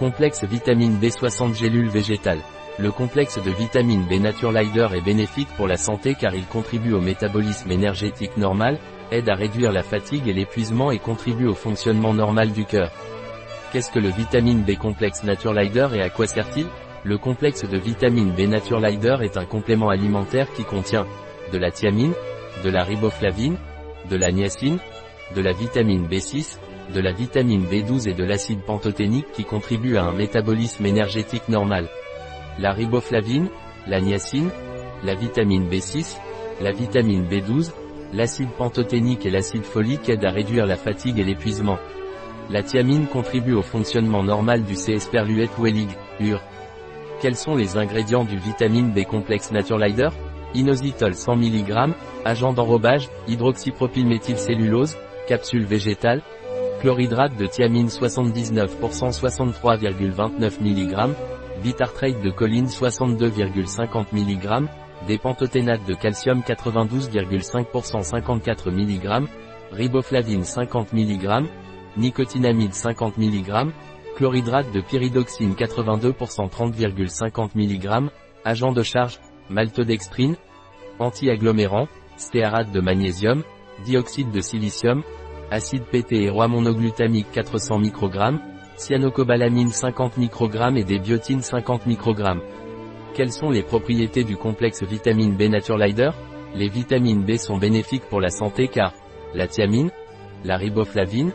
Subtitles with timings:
[0.00, 2.40] Complexe vitamine B60 gélule végétale.
[2.78, 7.02] Le complexe de vitamine B Naturelider est bénéfique pour la santé car il contribue au
[7.02, 8.78] métabolisme énergétique normal,
[9.12, 12.90] aide à réduire la fatigue et l'épuisement et contribue au fonctionnement normal du cœur.
[13.74, 16.68] Qu'est-ce que le vitamine B complexe Naturelider et à quoi sert-il?
[17.04, 21.06] Le complexe de vitamine B Naturelider est un complément alimentaire qui contient
[21.52, 22.14] de la thiamine,
[22.64, 23.58] de la riboflavine,
[24.08, 24.78] de la niacine,
[25.36, 26.56] de la vitamine B6,
[26.92, 31.88] de la vitamine B12 et de l'acide pantothénique qui contribuent à un métabolisme énergétique normal.
[32.58, 33.48] La riboflavine,
[33.86, 34.50] la niacine,
[35.04, 36.18] la vitamine B6,
[36.60, 37.72] la vitamine B12,
[38.12, 41.78] l'acide pantothénique et l'acide folique aident à réduire la fatigue et l'épuisement.
[42.50, 44.92] La thiamine contribue au fonctionnement normal du C.
[44.92, 46.40] esperluette Wellig, UR.
[47.20, 50.08] Quels sont les ingrédients du vitamine B complexe Naturelider
[50.54, 51.94] Inositol 100 mg,
[52.24, 54.96] agent d'enrobage, hydroxypropylméthylcellulose,
[55.28, 56.22] capsule végétale,
[56.80, 61.14] chlorhydrate de thiamine 79% 63,29 mg,
[61.62, 64.66] bitartrate de choline 62,50 mg,
[65.06, 69.26] des de calcium 92,5% 54 mg,
[69.72, 71.44] riboflavine 50 mg,
[71.98, 73.72] nicotinamide 50 mg,
[74.16, 78.10] chlorhydrate de pyridoxine 82% 30,50 mg,
[78.44, 80.36] agent de charge, maltodextrine,
[80.98, 83.42] anti-agglomérant, stéarate de magnésium,
[83.84, 85.02] dioxyde de silicium,
[85.50, 88.40] acide PT et roi monoglutamique 400 microgrammes,
[88.76, 92.42] cyanocobalamine 50 microgrammes et des biotines 50 microgrammes.
[93.14, 96.10] Quelles sont les propriétés du complexe vitamine B Naturelider?
[96.54, 98.92] Les vitamines B sont bénéfiques pour la santé car
[99.34, 99.90] la thiamine,
[100.44, 101.32] la riboflavine,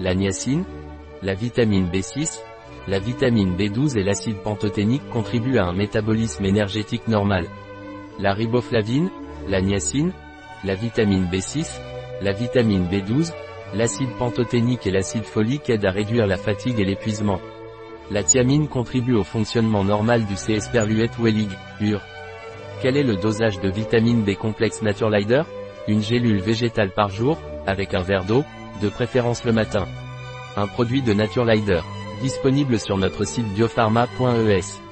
[0.00, 0.64] la niacine,
[1.22, 2.40] la vitamine B6,
[2.86, 7.46] la vitamine B12 et l'acide pantothénique contribuent à un métabolisme énergétique normal.
[8.18, 9.10] La riboflavine,
[9.48, 10.12] la niacine,
[10.64, 11.80] la vitamine B6,
[12.22, 13.32] la vitamine B12,
[13.74, 17.40] l'acide pantothénique et l'acide folique aident à réduire la fatigue et l'épuisement.
[18.10, 20.52] La thiamine contribue au fonctionnement normal du C.
[20.52, 21.50] esperluette Wellig,
[21.80, 22.00] UR.
[22.82, 25.42] Quel est le dosage de vitamine B complexe Naturelider
[25.88, 28.44] Une gélule végétale par jour, avec un verre d'eau,
[28.82, 29.86] de préférence le matin.
[30.56, 31.80] Un produit de Naturelider,
[32.20, 34.83] disponible sur notre site biopharma.es.